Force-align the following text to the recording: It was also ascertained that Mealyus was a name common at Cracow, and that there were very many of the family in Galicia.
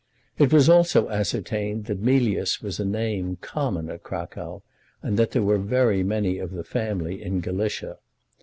It 0.39 0.51
was 0.51 0.67
also 0.67 1.09
ascertained 1.09 1.85
that 1.85 2.01
Mealyus 2.01 2.59
was 2.59 2.79
a 2.79 2.83
name 2.85 3.35
common 3.39 3.87
at 3.91 4.01
Cracow, 4.01 4.63
and 5.03 5.15
that 5.19 5.29
there 5.29 5.43
were 5.43 5.59
very 5.59 6.01
many 6.01 6.39
of 6.39 6.49
the 6.49 6.63
family 6.63 7.21
in 7.21 7.39
Galicia. 7.39 7.97